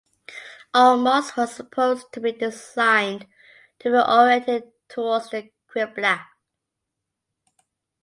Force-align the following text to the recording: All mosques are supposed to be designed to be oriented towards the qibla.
All 0.73 0.97
mosques 0.97 1.37
are 1.37 1.45
supposed 1.45 2.11
to 2.13 2.19
be 2.19 2.31
designed 2.31 3.27
to 3.77 3.91
be 3.91 3.97
oriented 3.99 4.71
towards 4.89 5.29
the 5.29 5.51
qibla. 5.71 6.25